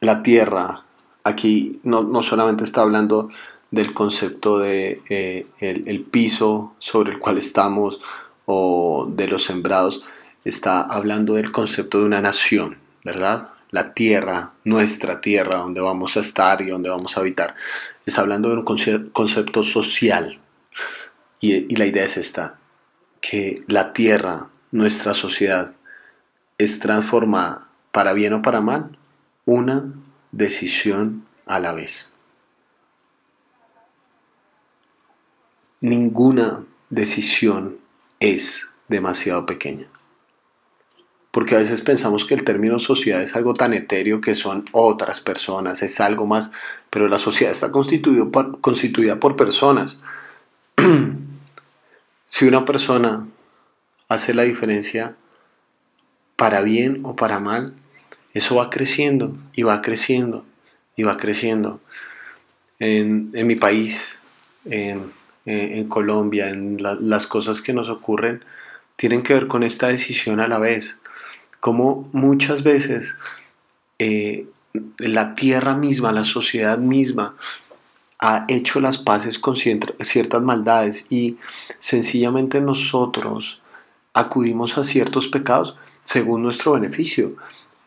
la 0.00 0.22
tierra, 0.22 0.82
aquí 1.22 1.80
no, 1.84 2.22
solamente 2.22 2.64
está 2.64 2.82
hablando 2.82 3.30
del 3.70 3.94
concepto 3.94 4.58
de 4.58 5.00
eh, 5.08 5.46
el, 5.60 6.02
piso 6.02 6.74
sobre 6.80 7.12
el 7.12 7.18
cual 7.18 7.38
estamos 7.38 8.00
o 8.44 9.06
de 9.08 9.28
los 9.28 9.44
sembrados, 9.44 10.02
está 10.44 10.80
hablando 10.80 11.34
del 11.34 11.52
concepto 11.52 12.00
de 12.00 12.04
una 12.04 12.20
nación, 12.20 12.78
¿verdad? 13.04 13.51
La 13.72 13.92
tierra, 13.92 14.52
nuestra 14.64 15.20
tierra, 15.20 15.56
donde 15.56 15.80
vamos 15.80 16.16
a 16.16 16.20
estar 16.20 16.62
y 16.62 16.68
donde 16.68 16.88
vamos 16.88 17.16
a 17.16 17.20
habitar. 17.20 17.56
Está 18.06 18.20
hablando 18.20 18.48
de 18.50 18.56
un 18.58 19.10
concepto 19.10 19.64
social. 19.64 20.38
Y, 21.40 21.74
la 21.74 21.86
idea 21.86 22.04
es 22.04 22.16
esta, 22.16 22.58
que 23.20 23.64
la 23.66 23.92
tierra, 23.92 24.46
nuestra 24.70 25.12
sociedad, 25.12 25.72
es 26.56 26.78
transformada 26.78 27.66
para 27.90 28.12
bien 28.12 28.34
o 28.34 28.42
para 28.42 28.60
mal, 28.60 28.96
una 29.44 29.84
decisión 30.30 31.26
a 31.46 31.58
la 31.58 31.72
vez. 31.72 32.10
Ninguna 35.80 36.64
decisión 36.90 37.78
es 38.20 38.70
demasiado 38.86 39.44
pequeña. 39.46 39.88
Porque 41.32 41.56
a 41.56 41.58
veces 41.58 41.82
pensamos 41.82 42.24
que 42.24 42.34
el 42.34 42.44
término 42.44 42.78
sociedad 42.78 43.22
es 43.22 43.34
algo 43.34 43.54
tan 43.54 43.74
etéreo 43.74 44.20
que 44.20 44.34
son 44.34 44.66
otras 44.70 45.20
personas, 45.20 45.82
es 45.82 45.98
algo 45.98 46.26
más, 46.26 46.52
pero 46.90 47.08
la 47.08 47.18
sociedad 47.18 47.52
está 47.52 47.72
por, 47.72 48.60
constituida 48.60 49.18
por 49.18 49.34
personas. 49.34 50.00
si 52.28 52.46
una 52.46 52.64
persona 52.64 53.26
hace 54.08 54.34
la 54.34 54.42
diferencia 54.42 55.16
para 56.36 56.60
bien 56.60 57.00
o 57.04 57.16
para 57.16 57.40
mal, 57.40 57.74
eso 58.34 58.56
va 58.56 58.70
creciendo 58.70 59.34
y 59.54 59.62
va 59.62 59.82
creciendo 59.82 60.44
y 60.96 61.02
va 61.02 61.16
creciendo. 61.16 61.80
En, 62.78 63.30
mi 63.46 63.54
país, 63.54 64.18
en, 64.64 65.88
Colombia, 65.88 66.50
en 66.50 66.78
las 66.80 67.26
cosas 67.26 67.60
que 67.60 67.72
nos 67.72 67.88
ocurren, 67.88 68.44
tienen 68.96 69.22
que 69.22 69.34
ver 69.34 69.46
con 69.46 69.62
esta 69.62 69.88
decisión 69.88 70.40
a 70.40 70.48
la 70.48 70.58
vez. 70.58 70.98
Como 71.62 72.08
muchas 72.10 72.64
veces 72.64 73.14
eh, 74.00 74.48
la 74.98 75.36
tierra 75.36 75.76
misma, 75.76 76.10
la 76.10 76.24
sociedad 76.24 76.76
misma, 76.76 77.36
ha 78.18 78.46
hecho 78.48 78.80
las 78.80 78.98
paces 78.98 79.38
con 79.38 79.54
ciertas 79.54 80.42
maldades 80.42 81.06
y 81.08 81.38
sencillamente 81.78 82.60
nosotros 82.60 83.60
acudimos 84.12 84.76
a 84.76 84.82
ciertos 84.82 85.28
pecados 85.28 85.76
según 86.02 86.42
nuestro 86.42 86.72
beneficio. 86.72 87.36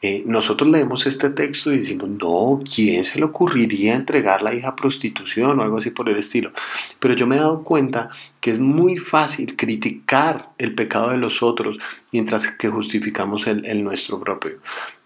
Eh, 0.07 0.21
nosotros 0.27 0.69
leemos 0.69 1.07
este 1.07 1.31
texto 1.31 1.73
y 1.73 1.77
decimos, 1.77 2.07
no, 2.07 2.61
¿quién 2.63 3.03
se 3.03 3.17
le 3.17 3.25
ocurriría 3.25 3.95
entregar 3.95 4.43
la 4.43 4.53
hija 4.53 4.67
a 4.67 4.75
prostitución 4.75 5.59
o 5.59 5.63
algo 5.63 5.79
así 5.79 5.89
por 5.89 6.07
el 6.07 6.17
estilo? 6.17 6.51
Pero 6.99 7.15
yo 7.15 7.25
me 7.25 7.37
he 7.37 7.39
dado 7.39 7.63
cuenta 7.63 8.11
que 8.39 8.51
es 8.51 8.59
muy 8.59 8.97
fácil 8.97 9.55
criticar 9.55 10.49
el 10.59 10.75
pecado 10.75 11.09
de 11.09 11.17
los 11.17 11.41
otros 11.41 11.79
mientras 12.11 12.45
que 12.51 12.69
justificamos 12.69 13.47
el, 13.47 13.83
nuestro 13.83 14.19
propio. 14.19 14.59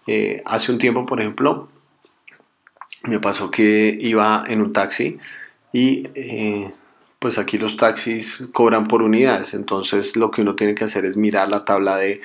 Eh, 0.06 0.42
hace 0.44 0.70
un 0.70 0.76
tiempo, 0.76 1.06
por 1.06 1.18
ejemplo, 1.18 1.70
me 3.04 3.20
pasó 3.20 3.50
que 3.50 3.96
iba 3.98 4.44
en 4.48 4.60
un 4.60 4.74
taxi 4.74 5.16
y 5.72 6.08
eh, 6.14 6.70
pues 7.18 7.38
aquí 7.38 7.56
los 7.56 7.78
taxis 7.78 8.44
cobran 8.52 8.86
por 8.86 9.00
unidades, 9.00 9.54
entonces 9.54 10.14
lo 10.14 10.30
que 10.30 10.42
uno 10.42 10.56
tiene 10.56 10.74
que 10.74 10.84
hacer 10.84 11.06
es 11.06 11.16
mirar 11.16 11.48
la 11.48 11.64
tabla 11.64 11.96
de 11.96 12.20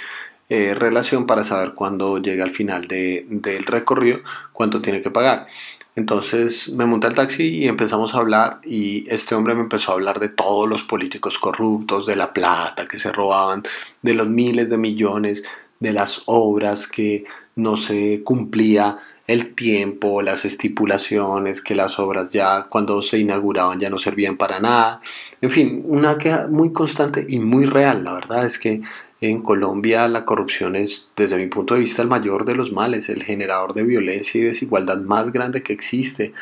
eh, 0.50 0.76
relación 0.76 1.26
para 1.26 1.44
saber 1.44 1.74
cuándo 1.74 2.20
llega 2.20 2.44
al 2.44 2.52
final 2.52 2.88
del 2.88 3.66
recorrido, 3.66 4.20
cuánto 4.54 4.82
tiene 4.82 5.02
que 5.02 5.10
pagar. 5.10 5.48
Entonces 5.96 6.74
me 6.74 6.86
monté 6.86 7.08
al 7.08 7.16
taxi 7.16 7.48
y 7.48 7.68
empezamos 7.68 8.14
a 8.14 8.18
hablar 8.18 8.60
y 8.64 9.08
este 9.10 9.34
hombre 9.34 9.56
me 9.56 9.62
empezó 9.62 9.92
a 9.92 9.96
hablar 9.96 10.20
de 10.20 10.30
todos 10.30 10.68
los 10.68 10.84
políticos 10.84 11.40
corruptos, 11.40 12.06
de 12.06 12.18
la 12.18 12.34
plata 12.34 12.88
que 12.88 13.00
se 13.00 13.12
robaban, 13.12 13.64
de 14.02 14.14
los 14.14 14.28
miles 14.28 14.70
de 14.70 14.78
millones, 14.78 15.44
de 15.80 15.94
las 15.94 16.24
obras 16.26 16.88
que 16.88 17.24
no 17.56 17.78
se 17.78 18.22
cumplía 18.24 19.00
el 19.28 19.56
tiempo, 19.56 20.22
las 20.22 20.46
estipulaciones, 20.46 21.62
que 21.62 21.74
las 21.74 21.98
obras 21.98 22.32
ya 22.32 22.68
cuando 22.70 23.02
se 23.02 23.18
inauguraban 23.18 23.80
ya 23.80 23.90
no 23.90 23.98
servían 23.98 24.38
para 24.38 24.60
nada. 24.60 25.02
En 25.42 25.50
fin, 25.50 25.82
una 25.86 26.18
queja 26.18 26.48
muy 26.48 26.72
constante 26.72 27.26
y 27.28 27.40
muy 27.40 27.66
real. 27.66 28.04
La 28.04 28.14
verdad 28.14 28.46
es 28.46 28.60
que 28.60 28.82
en 29.22 29.42
Colombia 29.42 30.08
la 30.08 30.26
corrupción 30.26 30.76
es, 30.76 31.10
desde 31.16 31.38
mi 31.38 31.48
punto 31.48 31.74
de 31.74 31.82
vista, 31.82 32.02
el 32.02 32.08
mayor 32.08 32.46
de 32.46 32.56
los 32.56 32.72
males, 32.72 33.10
el 33.10 33.24
generador 33.24 33.74
de 33.74 33.84
violencia 33.84 34.40
y 34.40 34.46
desigualdad 34.46 34.98
más 34.98 35.32
grande 35.32 35.64
que 35.64 35.74
existe. 35.74 36.34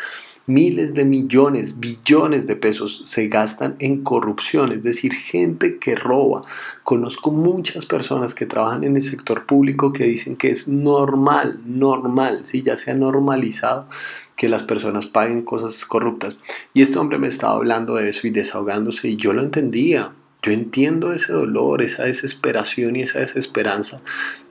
Miles 0.46 0.94
de 0.94 1.06
millones, 1.06 1.80
billones 1.80 2.48
de 2.48 2.58
pesos 2.58 3.02
se 3.06 3.30
gastan 3.30 3.76
en 3.80 4.04
corrupción, 4.04 4.74
es 4.74 4.84
decir, 4.84 5.14
gente 5.14 5.78
que 5.78 5.96
roba. 5.96 6.42
Conozco 6.84 7.32
muchas 7.32 7.86
personas 7.86 8.36
que 8.36 8.46
trabajan 8.46 8.84
en 8.84 8.98
el 8.98 9.04
sector 9.04 9.46
público 9.46 9.94
que 9.94 10.04
dicen 10.04 10.36
que 10.36 10.50
es 10.50 10.68
normal, 10.68 11.62
normal, 11.66 12.46
si 12.46 12.62
ya 12.62 12.76
se 12.76 12.92
ha 12.92 12.94
normalizado 12.94 13.88
que 14.36 14.50
las 14.50 14.64
personas 14.64 15.08
paguen 15.08 15.44
cosas 15.44 15.86
corruptas. 15.86 16.36
Y 16.74 16.82
este 16.82 17.00
hombre 17.00 17.20
me 17.20 17.28
estaba 17.28 17.56
hablando 17.56 17.96
de 17.96 18.10
eso 18.10 18.28
y 18.28 18.32
desahogándose 18.32 19.08
y 19.08 19.16
yo 19.16 19.32
lo 19.32 19.44
entendía. 19.44 20.12
Yo 20.44 20.52
entiendo 20.52 21.14
ese 21.14 21.32
dolor, 21.32 21.82
esa 21.82 22.04
desesperación 22.04 22.98
y 22.98 23.02
esa 23.02 23.20
desesperanza 23.20 24.02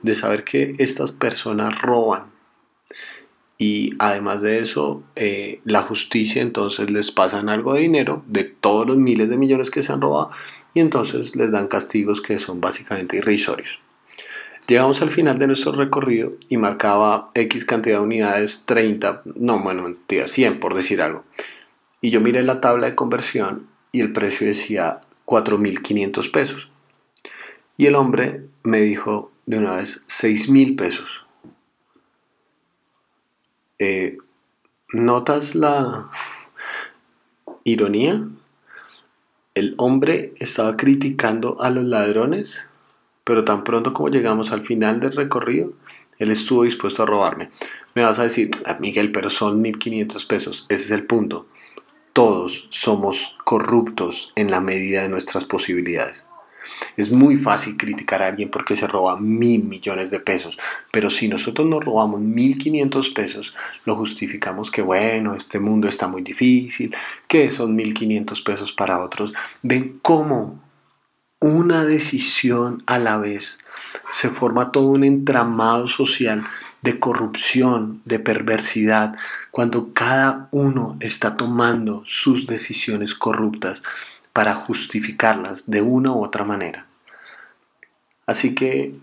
de 0.01 0.15
saber 0.15 0.43
que 0.43 0.75
estas 0.79 1.11
personas 1.11 1.79
roban. 1.81 2.33
Y 3.59 3.91
además 3.99 4.41
de 4.41 4.59
eso, 4.59 5.03
eh, 5.15 5.61
la 5.65 5.83
justicia 5.83 6.41
entonces 6.41 6.89
les 6.89 7.11
pasan 7.11 7.47
algo 7.47 7.75
de 7.75 7.81
dinero 7.81 8.23
de 8.25 8.43
todos 8.43 8.87
los 8.87 8.97
miles 8.97 9.29
de 9.29 9.37
millones 9.37 9.69
que 9.69 9.83
se 9.83 9.93
han 9.93 10.01
robado 10.01 10.31
y 10.73 10.79
entonces 10.79 11.35
les 11.35 11.51
dan 11.51 11.67
castigos 11.67 12.21
que 12.21 12.39
son 12.39 12.59
básicamente 12.59 13.17
irrisorios. 13.17 13.79
Llegamos 14.67 15.01
al 15.03 15.09
final 15.09 15.37
de 15.37 15.47
nuestro 15.47 15.73
recorrido 15.73 16.31
y 16.49 16.57
marcaba 16.57 17.29
X 17.35 17.65
cantidad 17.65 17.97
de 17.97 18.03
unidades, 18.03 18.63
30, 18.65 19.21
no, 19.35 19.59
bueno, 19.59 19.93
100 20.07 20.59
por 20.59 20.73
decir 20.73 21.01
algo. 21.01 21.23
Y 22.01 22.09
yo 22.09 22.19
miré 22.19 22.41
la 22.41 22.61
tabla 22.61 22.87
de 22.87 22.95
conversión 22.95 23.67
y 23.91 24.01
el 24.01 24.11
precio 24.11 24.47
decía 24.47 25.01
4.500 25.25 26.31
pesos. 26.31 26.69
Y 27.77 27.87
el 27.87 27.95
hombre 27.95 28.45
me 28.63 28.81
dijo 28.81 29.31
de 29.45 29.57
una 29.57 29.75
vez 29.75 30.03
6.000 30.07 30.77
pesos. 30.77 31.25
Eh, 33.79 34.17
¿Notas 34.93 35.55
la 35.55 36.09
ironía? 37.63 38.27
El 39.55 39.75
hombre 39.77 40.33
estaba 40.37 40.77
criticando 40.77 41.61
a 41.61 41.69
los 41.69 41.83
ladrones, 41.83 42.67
pero 43.23 43.43
tan 43.43 43.63
pronto 43.63 43.93
como 43.93 44.09
llegamos 44.09 44.51
al 44.51 44.63
final 44.63 44.99
del 44.99 45.15
recorrido, 45.15 45.73
él 46.19 46.31
estuvo 46.31 46.63
dispuesto 46.63 47.03
a 47.03 47.05
robarme. 47.05 47.49
Me 47.95 48.03
vas 48.03 48.19
a 48.19 48.23
decir, 48.23 48.51
ah, 48.65 48.77
Miguel, 48.79 49.11
pero 49.11 49.29
son 49.29 49.61
1.500 49.63 50.27
pesos. 50.27 50.65
Ese 50.69 50.85
es 50.85 50.91
el 50.91 51.05
punto. 51.05 51.47
Todos 52.13 52.67
somos 52.69 53.35
corruptos 53.43 54.31
en 54.35 54.51
la 54.51 54.61
medida 54.61 55.01
de 55.01 55.09
nuestras 55.09 55.45
posibilidades. 55.45 56.27
Es 56.95 57.11
muy 57.11 57.37
fácil 57.37 57.75
criticar 57.75 58.21
a 58.21 58.27
alguien 58.27 58.49
porque 58.49 58.75
se 58.75 58.87
roba 58.87 59.19
mil 59.19 59.63
millones 59.63 60.11
de 60.11 60.19
pesos, 60.19 60.57
pero 60.91 61.09
si 61.09 61.27
nosotros 61.27 61.67
nos 61.67 61.83
robamos 61.83 62.21
mil 62.21 62.57
quinientos 62.57 63.09
pesos, 63.09 63.53
lo 63.85 63.95
justificamos 63.95 64.69
que 64.69 64.81
bueno, 64.81 65.35
este 65.35 65.59
mundo 65.59 65.87
está 65.87 66.07
muy 66.07 66.21
difícil, 66.21 66.95
que 67.27 67.51
son 67.51 67.75
mil 67.75 67.93
quinientos 67.93 68.41
pesos 68.41 68.73
para 68.73 69.03
otros. 69.03 69.33
Ven 69.61 69.99
cómo 70.01 70.61
una 71.39 71.83
decisión 71.83 72.83
a 72.85 72.99
la 72.99 73.17
vez 73.17 73.59
se 74.11 74.29
forma 74.29 74.71
todo 74.71 74.87
un 74.87 75.03
entramado 75.03 75.87
social 75.87 76.43
de 76.83 76.99
corrupción, 76.99 78.01
de 78.05 78.19
perversidad, 78.19 79.15
cuando 79.51 79.93
cada 79.93 80.49
uno 80.51 80.97
está 80.99 81.35
tomando 81.35 82.03
sus 82.05 82.45
decisiones 82.45 83.15
corruptas 83.15 83.81
para 84.33 84.53
justificarlas 84.53 85.69
de 85.69 85.81
una 85.81 86.11
u 86.11 86.23
otra 86.23 86.43
manera. 86.43 86.85
Así 88.25 88.53
que 88.53 88.95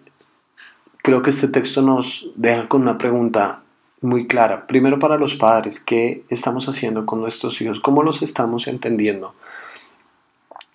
creo 0.98 1.22
que 1.22 1.30
este 1.30 1.48
texto 1.48 1.80
nos 1.80 2.26
deja 2.36 2.68
con 2.68 2.82
una 2.82 2.98
pregunta 2.98 3.62
muy 4.02 4.26
clara. 4.26 4.66
Primero 4.66 4.98
para 4.98 5.16
los 5.16 5.34
padres, 5.36 5.80
¿qué 5.80 6.24
estamos 6.28 6.68
haciendo 6.68 7.06
con 7.06 7.20
nuestros 7.20 7.60
hijos? 7.62 7.80
¿Cómo 7.80 8.02
los 8.02 8.20
estamos 8.20 8.66
entendiendo? 8.66 9.32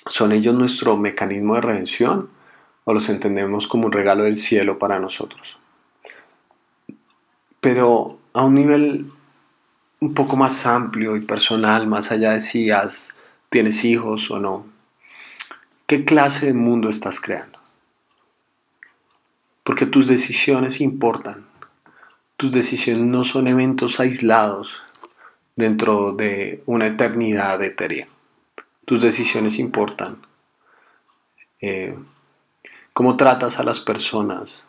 ¿Son 0.07 0.31
ellos 0.31 0.55
nuestro 0.55 0.97
mecanismo 0.97 1.55
de 1.55 1.61
redención 1.61 2.29
o 2.83 2.93
los 2.93 3.09
entendemos 3.09 3.67
como 3.67 3.85
un 3.85 3.91
regalo 3.91 4.23
del 4.23 4.37
cielo 4.37 4.79
para 4.79 4.99
nosotros? 4.99 5.57
Pero 7.65 8.19
a 8.33 8.45
un 8.45 8.53
nivel 8.53 9.11
un 9.99 10.13
poco 10.13 10.37
más 10.37 10.67
amplio 10.67 11.15
y 11.15 11.21
personal, 11.21 11.87
más 11.87 12.11
allá 12.11 12.33
de 12.33 12.39
si 12.39 12.69
has, 12.69 13.15
tienes 13.49 13.83
hijos 13.85 14.29
o 14.29 14.37
no. 14.39 14.67
¿Qué 15.87 16.05
clase 16.05 16.45
de 16.45 16.53
mundo 16.53 16.89
estás 16.89 17.19
creando? 17.19 17.57
Porque 19.63 19.87
tus 19.87 20.05
decisiones 20.05 20.79
importan. 20.79 21.47
Tus 22.37 22.51
decisiones 22.51 23.03
no 23.03 23.23
son 23.23 23.47
eventos 23.47 23.99
aislados 23.99 24.79
dentro 25.55 26.13
de 26.13 26.61
una 26.67 26.85
eternidad 26.85 27.63
etérea. 27.63 28.07
Tus 28.85 29.01
decisiones 29.01 29.57
importan. 29.57 30.17
Eh, 31.61 31.97
cómo 32.93 33.17
tratas 33.17 33.57
a 33.57 33.63
las 33.63 33.79
personas, 33.79 34.67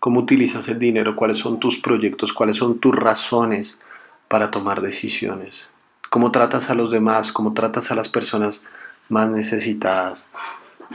cómo 0.00 0.20
utilizas 0.20 0.66
el 0.68 0.78
dinero, 0.78 1.14
cuáles 1.14 1.36
son 1.36 1.60
tus 1.60 1.78
proyectos, 1.78 2.32
cuáles 2.32 2.56
son 2.56 2.78
tus 2.78 2.96
razones 2.96 3.80
para 4.28 4.50
tomar 4.50 4.80
decisiones, 4.80 5.68
cómo 6.08 6.32
tratas 6.32 6.70
a 6.70 6.74
los 6.74 6.90
demás, 6.90 7.30
cómo 7.30 7.52
tratas 7.52 7.90
a 7.90 7.94
las 7.94 8.08
personas 8.08 8.62
más 9.10 9.28
necesitadas. 9.28 10.26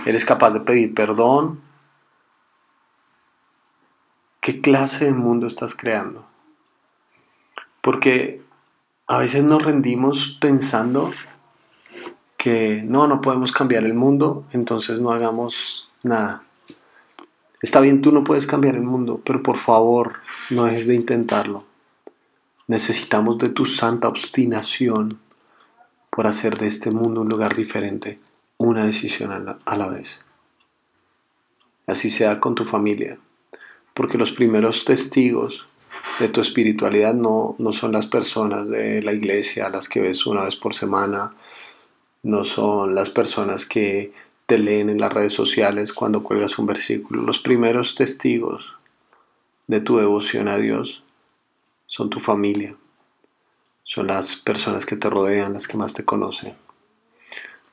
¿Eres 0.06 0.26
capaz 0.26 0.50
de 0.52 0.60
pedir 0.60 0.94
perdón? 0.94 1.62
¿Qué 4.42 4.60
clase 4.60 5.06
de 5.06 5.14
mundo 5.14 5.48
estás 5.48 5.76
creando? 5.76 6.26
Porque 7.82 8.42
a 9.08 9.20
veces 9.20 9.44
nos 9.44 9.64
rendimos 9.64 10.38
pensando 10.42 11.12
que 12.38 12.82
no, 12.84 13.08
no 13.08 13.22
podemos 13.22 13.52
cambiar 13.52 13.84
el 13.86 13.94
mundo, 13.94 14.46
entonces 14.52 15.00
no 15.00 15.12
hagamos 15.12 15.90
nada. 16.04 16.45
Está 17.66 17.80
bien, 17.80 18.04
tú 18.04 18.12
no 18.12 18.24
puedes 18.24 18.46
cambiar 18.46 18.76
el 18.76 18.84
mundo, 18.84 19.20
pero 19.26 19.42
por 19.42 19.58
favor, 19.58 20.20
no 20.52 20.66
dejes 20.66 20.86
de 20.86 20.94
intentarlo. 20.94 21.64
Necesitamos 22.68 23.40
de 23.40 23.50
tu 23.50 23.66
santa 23.66 24.08
obstinación 24.08 25.18
por 26.12 26.28
hacer 26.28 26.60
de 26.60 26.68
este 26.68 26.92
mundo 26.92 27.22
un 27.22 27.30
lugar 27.30 27.56
diferente, 27.56 28.20
una 28.58 28.86
decisión 28.86 29.32
a 29.66 29.76
la, 29.78 29.88
vez. 29.88 30.20
Así 31.88 32.12
sea 32.12 32.40
con 32.40 32.54
tu 32.54 32.66
familia, 32.66 33.18
porque 33.96 34.20
los 34.20 34.32
primeros 34.32 34.86
testigos 34.86 35.66
de 36.20 36.30
tu 36.30 36.42
espiritualidad 36.42 37.16
no, 37.16 37.56
no 37.58 37.74
son 37.74 37.94
las 37.94 38.06
personas 38.06 38.70
de 38.70 39.02
la 39.02 39.12
iglesia 39.12 39.70
las 39.70 39.90
que 39.90 40.02
ves 40.02 40.28
una 40.28 40.44
vez 40.44 40.56
por 40.56 40.76
semana, 40.76 41.34
no 42.22 42.44
son 42.44 42.94
las 42.94 43.10
personas 43.10 43.66
que 43.66 44.14
te 44.46 44.58
leen 44.58 44.90
en 44.90 45.00
las 45.00 45.12
redes 45.12 45.34
sociales 45.34 45.92
cuando 45.92 46.24
cuelgas 46.24 46.60
un 46.60 46.68
versículo. 46.68 47.24
Los 47.24 47.40
primeros 47.40 47.96
testigos 47.96 48.76
de 49.68 49.82
tu 49.82 49.98
devoción 49.98 50.48
a 50.48 50.58
Dios 50.58 51.04
son 51.88 52.10
tu 52.10 52.20
familia, 52.20 52.76
son 53.84 54.08
las 54.08 54.36
personas 54.36 54.86
que 54.86 54.96
te 54.96 55.10
rodean, 55.10 55.54
las 55.54 55.68
que 55.68 55.78
más 55.78 55.94
te 55.94 56.06
conocen. 56.06 56.54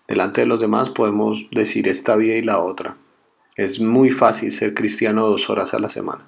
Delante 0.09 0.43
de 0.43 0.47
los 0.47 0.61
demás 0.61 0.91
podemos 0.91 1.49
decir 1.51 1.89
esta 1.89 2.17
vida 2.17 2.35
y 2.35 2.43
la 2.43 2.59
otra. 2.59 2.97
Es 3.57 3.81
muy 3.81 4.11
fácil 4.11 4.51
ser 4.53 4.75
cristiano 4.75 5.27
dos 5.27 5.51
horas 5.51 5.75
a 5.75 5.79
la 5.79 5.89
semana. 5.89 6.27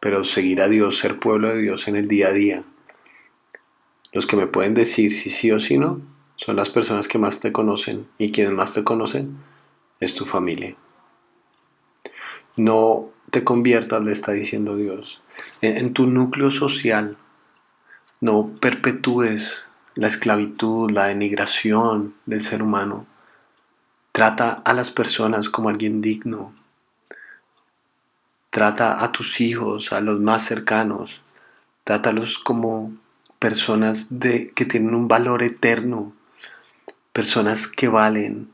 Pero 0.00 0.24
seguir 0.24 0.60
a 0.60 0.68
Dios, 0.68 0.98
ser 0.98 1.20
pueblo 1.20 1.48
de 1.48 1.58
Dios 1.58 1.86
en 1.86 1.94
el 1.94 2.08
día 2.08 2.28
a 2.28 2.32
día. 2.32 2.64
Los 4.12 4.26
que 4.26 4.36
me 4.36 4.48
pueden 4.48 4.74
decir 4.74 5.12
si 5.12 5.30
sí 5.30 5.52
o 5.52 5.60
si 5.60 5.78
no 5.78 6.11
son 6.44 6.56
las 6.56 6.70
personas 6.70 7.06
que 7.06 7.18
más 7.18 7.38
te 7.38 7.52
conocen 7.52 8.08
y 8.18 8.32
quienes 8.32 8.52
más 8.52 8.72
te 8.72 8.82
conocen 8.82 9.36
es 10.00 10.16
tu 10.16 10.24
familia. 10.24 10.74
No 12.56 13.10
te 13.30 13.44
conviertas, 13.44 14.02
le 14.02 14.10
está 14.10 14.32
diciendo 14.32 14.76
Dios, 14.76 15.22
en 15.60 15.92
tu 15.92 16.08
núcleo 16.08 16.50
social 16.50 17.16
no 18.20 18.50
perpetúes 18.60 19.66
la 19.94 20.08
esclavitud, 20.08 20.90
la 20.90 21.06
denigración 21.06 22.14
del 22.26 22.40
ser 22.40 22.60
humano. 22.60 23.06
Trata 24.10 24.62
a 24.64 24.74
las 24.74 24.90
personas 24.90 25.48
como 25.48 25.68
alguien 25.68 26.00
digno. 26.00 26.52
Trata 28.50 29.04
a 29.04 29.12
tus 29.12 29.40
hijos, 29.40 29.92
a 29.92 30.00
los 30.00 30.18
más 30.18 30.44
cercanos. 30.44 31.20
Trátalos 31.84 32.38
como 32.38 32.92
personas 33.38 34.18
de, 34.18 34.50
que 34.50 34.64
tienen 34.64 34.96
un 34.96 35.06
valor 35.06 35.44
eterno. 35.44 36.12
Personas 37.12 37.66
que 37.66 37.88
valen 37.88 38.48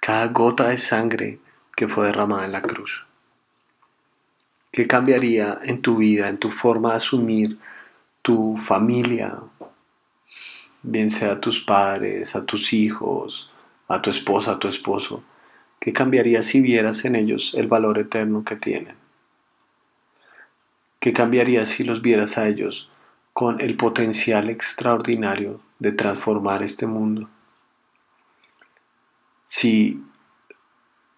cada 0.00 0.26
gota 0.26 0.68
de 0.68 0.78
sangre 0.78 1.38
que 1.76 1.86
fue 1.86 2.06
derramada 2.06 2.44
en 2.44 2.52
la 2.52 2.62
cruz. 2.62 3.04
¿Qué 4.72 4.88
cambiaría 4.88 5.60
en 5.62 5.80
tu 5.80 5.98
vida, 5.98 6.28
en 6.28 6.38
tu 6.38 6.50
forma 6.50 6.90
de 6.90 6.96
asumir 6.96 7.58
tu 8.22 8.56
familia, 8.56 9.40
bien 10.82 11.10
sea 11.10 11.32
a 11.32 11.40
tus 11.40 11.60
padres, 11.60 12.34
a 12.34 12.44
tus 12.44 12.72
hijos, 12.72 13.50
a 13.88 14.02
tu 14.02 14.10
esposa, 14.10 14.52
a 14.52 14.58
tu 14.58 14.68
esposo, 14.68 15.22
¿qué 15.78 15.92
cambiaría 15.92 16.42
si 16.42 16.60
vieras 16.60 17.04
en 17.04 17.16
ellos 17.16 17.54
el 17.56 17.66
valor 17.66 17.98
eterno 17.98 18.44
que 18.44 18.56
tienen? 18.56 18.96
¿Qué 20.98 21.12
cambiaría 21.12 21.64
si 21.64 21.84
los 21.84 22.02
vieras 22.02 22.38
a 22.38 22.48
ellos 22.48 22.90
con 23.32 23.60
el 23.60 23.76
potencial 23.76 24.50
extraordinario 24.50 25.60
de 25.78 25.92
transformar 25.92 26.62
este 26.62 26.86
mundo? 26.86 27.28
Si 29.52 30.00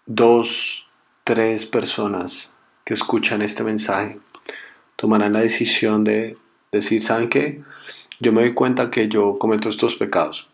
dos, 0.06 0.86
tres 1.22 1.66
personas 1.66 2.50
que 2.86 2.94
escuchan 2.94 3.42
este 3.42 3.62
mensaje 3.62 4.18
tomarán 4.96 5.34
la 5.34 5.40
decisión 5.40 6.02
de 6.02 6.38
Decir, 6.72 7.02
¿saben 7.02 7.28
qué? 7.28 7.60
Yo 8.18 8.32
me 8.32 8.40
doy 8.40 8.54
cuenta 8.54 8.90
que 8.90 9.06
yo 9.06 9.38
cometo 9.38 9.68
estos 9.68 9.94
pecados, 9.96 10.48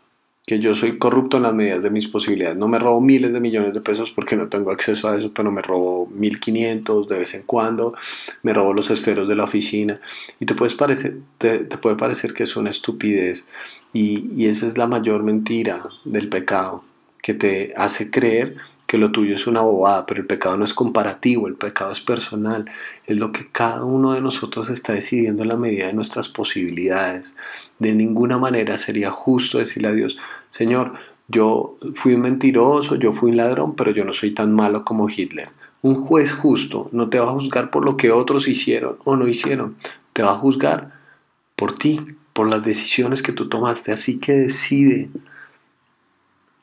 que 0.44 0.58
yo 0.58 0.74
soy 0.74 0.98
corrupto 0.98 1.36
en 1.36 1.44
las 1.44 1.54
medidas 1.54 1.80
de 1.80 1.90
mis 1.90 2.08
posibilidades. 2.08 2.58
No 2.58 2.66
me 2.66 2.80
robo 2.80 3.00
miles 3.00 3.32
de 3.32 3.38
millones 3.38 3.72
de 3.72 3.80
pesos 3.80 4.10
porque 4.10 4.34
no 4.34 4.48
tengo 4.48 4.72
acceso 4.72 5.08
a 5.08 5.16
eso, 5.16 5.30
pero 5.32 5.52
me 5.52 5.62
robo 5.62 6.08
1500 6.08 7.06
de 7.06 7.18
vez 7.20 7.34
en 7.34 7.44
cuando, 7.44 7.94
me 8.42 8.52
robo 8.52 8.72
los 8.72 8.90
esteros 8.90 9.28
de 9.28 9.36
la 9.36 9.44
oficina. 9.44 10.00
Y 10.40 10.46
te, 10.46 10.56
puede 10.56 10.74
parecer 10.74 12.34
que 12.34 12.42
es 12.42 12.56
una 12.56 12.70
estupidez. 12.70 13.46
Y 13.92 14.46
esa 14.46 14.66
es 14.66 14.76
la 14.76 14.88
mayor 14.88 15.22
mentira 15.22 15.88
del 16.04 16.28
pecado, 16.28 16.82
que 17.22 17.34
te 17.34 17.72
hace 17.76 18.10
creer 18.10 18.56
que 18.88 18.96
lo 18.96 19.12
tuyo 19.12 19.34
es 19.34 19.46
una 19.46 19.60
bobada, 19.60 20.06
pero 20.06 20.22
el 20.22 20.26
pecado 20.26 20.56
no 20.56 20.64
es 20.64 20.72
comparativo, 20.72 21.46
el 21.46 21.56
pecado 21.56 21.92
es 21.92 22.00
personal, 22.00 22.64
es 23.06 23.18
lo 23.18 23.32
que 23.32 23.44
cada 23.44 23.84
uno 23.84 24.12
de 24.14 24.22
nosotros 24.22 24.70
está 24.70 24.94
decidiendo 24.94 25.42
en 25.42 25.50
la 25.50 25.56
medida 25.56 25.88
de 25.88 25.92
nuestras 25.92 26.30
posibilidades. 26.30 27.36
De 27.78 27.92
ninguna 27.92 28.38
manera 28.38 28.78
sería 28.78 29.10
justo 29.10 29.58
decirle 29.58 29.88
a 29.88 29.92
Dios, 29.92 30.16
Señor, 30.48 30.94
yo 31.28 31.76
fui 31.92 32.14
un 32.14 32.22
mentiroso, 32.22 32.94
yo 32.94 33.12
fui 33.12 33.30
un 33.30 33.36
ladrón, 33.36 33.76
pero 33.76 33.90
yo 33.90 34.06
no 34.06 34.14
soy 34.14 34.32
tan 34.32 34.54
malo 34.54 34.86
como 34.86 35.10
Hitler. 35.10 35.50
Un 35.82 35.94
juez 35.94 36.32
justo 36.32 36.88
no 36.90 37.10
te 37.10 37.20
va 37.20 37.28
a 37.28 37.32
juzgar 37.34 37.70
por 37.70 37.84
lo 37.84 37.98
que 37.98 38.10
otros 38.10 38.48
hicieron 38.48 38.96
o 39.04 39.16
no 39.16 39.28
hicieron, 39.28 39.76
te 40.14 40.22
va 40.22 40.30
a 40.30 40.38
juzgar 40.38 40.92
por 41.56 41.74
ti, 41.74 42.00
por 42.32 42.48
las 42.48 42.62
decisiones 42.62 43.20
que 43.20 43.32
tú 43.32 43.50
tomaste, 43.50 43.92
así 43.92 44.18
que 44.18 44.32
decide 44.32 45.10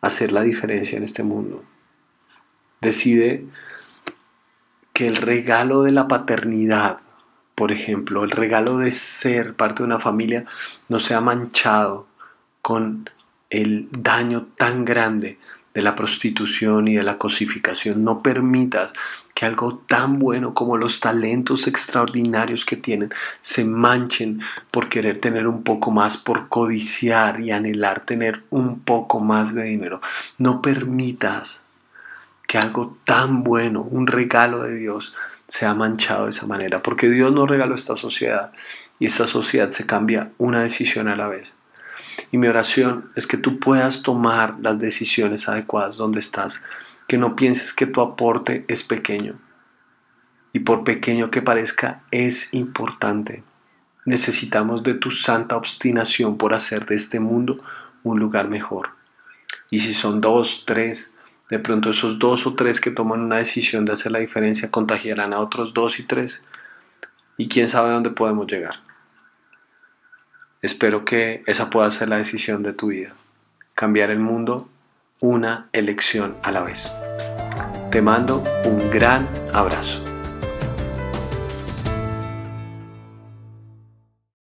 hacer 0.05 0.31
la 0.31 0.41
diferencia 0.41 0.97
en 0.97 1.03
este 1.03 1.23
mundo. 1.23 1.63
Decide 2.81 3.45
que 4.93 5.07
el 5.07 5.15
regalo 5.15 5.83
de 5.83 5.91
la 5.91 6.07
paternidad, 6.07 6.99
por 7.55 7.71
ejemplo, 7.71 8.23
el 8.23 8.31
regalo 8.31 8.77
de 8.77 8.91
ser 8.91 9.55
parte 9.55 9.83
de 9.83 9.87
una 9.87 9.99
familia, 9.99 10.45
no 10.89 10.99
sea 10.99 11.21
manchado 11.21 12.07
con 12.61 13.09
el 13.49 13.87
daño 13.91 14.47
tan 14.57 14.85
grande 14.85 15.37
de 15.75 15.81
la 15.81 15.93
prostitución 15.93 16.87
y 16.87 16.95
de 16.95 17.03
la 17.03 17.17
cosificación. 17.17 18.03
No 18.03 18.23
permitas 18.23 18.93
que 19.33 19.45
algo 19.45 19.83
tan 19.87 20.17
bueno 20.17 20.53
como 20.53 20.77
los 20.77 21.01
talentos 21.01 21.67
extraordinarios 21.67 22.63
que 22.63 22.77
tienen 22.77 23.13
se 23.41 23.65
manchen 23.65 24.39
por 24.71 24.87
querer 24.87 25.19
tener 25.19 25.47
un 25.47 25.63
poco 25.63 25.91
más, 25.91 26.15
por 26.15 26.47
codiciar 26.47 27.41
y 27.41 27.51
anhelar 27.51 28.05
tener 28.05 28.41
un 28.49 28.79
poco 28.79 29.19
más 29.19 29.53
de 29.53 29.63
dinero. 29.63 30.01
No 30.37 30.61
permitas 30.61 31.59
que 32.47 32.57
algo 32.57 32.97
tan 33.03 33.43
bueno, 33.43 33.81
un 33.81 34.07
regalo 34.07 34.63
de 34.63 34.75
Dios, 34.75 35.13
sea 35.47 35.73
manchado 35.75 36.25
de 36.25 36.31
esa 36.31 36.47
manera, 36.47 36.81
porque 36.81 37.09
Dios 37.09 37.33
nos 37.33 37.49
regaló 37.49 37.75
esta 37.75 37.95
sociedad 37.95 38.51
y 38.97 39.07
esta 39.07 39.27
sociedad 39.27 39.69
se 39.71 39.85
cambia 39.85 40.31
una 40.37 40.61
decisión 40.61 41.07
a 41.07 41.15
la 41.15 41.27
vez. 41.27 41.53
Y 42.31 42.37
mi 42.37 42.47
oración 42.47 43.09
es 43.15 43.27
que 43.27 43.37
tú 43.37 43.59
puedas 43.59 44.01
tomar 44.01 44.55
las 44.61 44.79
decisiones 44.79 45.47
adecuadas 45.49 45.97
donde 45.97 46.19
estás, 46.19 46.61
que 47.07 47.17
no 47.17 47.35
pienses 47.35 47.73
que 47.73 47.87
tu 47.87 48.01
aporte 48.01 48.65
es 48.67 48.83
pequeño. 48.83 49.35
Y 50.53 50.59
por 50.59 50.83
pequeño 50.83 51.31
que 51.31 51.41
parezca, 51.41 52.03
es 52.11 52.53
importante. 52.53 53.43
Necesitamos 54.05 54.83
de 54.83 54.93
tu 54.93 55.11
santa 55.11 55.57
obstinación 55.57 56.37
por 56.37 56.53
hacer 56.53 56.85
de 56.85 56.95
este 56.95 57.19
mundo 57.19 57.57
un 58.03 58.19
lugar 58.19 58.47
mejor. 58.47 58.89
Y 59.71 59.79
si 59.79 59.93
son 59.93 60.21
dos, 60.21 60.63
tres, 60.65 61.13
de 61.49 61.59
pronto 61.59 61.89
esos 61.89 62.19
dos 62.19 62.47
o 62.47 62.53
tres 62.53 62.79
que 62.79 62.91
toman 62.91 63.21
una 63.21 63.37
decisión 63.37 63.85
de 63.85 63.93
hacer 63.93 64.11
la 64.11 64.19
diferencia 64.19 64.71
contagiarán 64.71 65.33
a 65.33 65.39
otros 65.39 65.73
dos 65.73 65.99
y 65.99 66.03
tres. 66.03 66.43
Y 67.37 67.47
quién 67.47 67.67
sabe 67.67 67.91
dónde 67.91 68.11
podemos 68.11 68.47
llegar. 68.47 68.84
Espero 70.65 71.05
que 71.05 71.43
esa 71.45 71.69
pueda 71.69 71.91
ser 71.91 72.09
la 72.09 72.17
decisión 72.17 72.63
de 72.63 72.73
tu 72.73 72.87
vida. 72.87 73.13
Cambiar 73.75 74.09
el 74.09 74.17
mundo 74.17 74.67
una 75.19 75.69
elección 75.73 76.37
a 76.41 76.51
la 76.51 76.61
vez. 76.61 76.91
Te 77.91 78.01
mando 78.01 78.43
un 78.65 78.89
gran 78.89 79.29
abrazo. 79.53 80.14